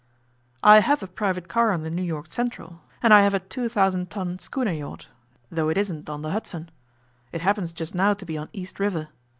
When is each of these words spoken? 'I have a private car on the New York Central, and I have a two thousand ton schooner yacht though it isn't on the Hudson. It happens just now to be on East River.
'I 0.63 0.79
have 0.79 1.03
a 1.03 1.07
private 1.07 1.47
car 1.47 1.71
on 1.71 1.83
the 1.83 1.91
New 1.91 2.01
York 2.01 2.33
Central, 2.33 2.81
and 3.03 3.13
I 3.13 3.21
have 3.21 3.35
a 3.35 3.39
two 3.39 3.69
thousand 3.69 4.09
ton 4.09 4.39
schooner 4.39 4.71
yacht 4.71 5.09
though 5.51 5.69
it 5.69 5.77
isn't 5.77 6.09
on 6.09 6.23
the 6.23 6.31
Hudson. 6.31 6.71
It 7.31 7.41
happens 7.41 7.71
just 7.71 7.93
now 7.93 8.15
to 8.15 8.25
be 8.25 8.35
on 8.35 8.49
East 8.51 8.79
River. 8.79 9.09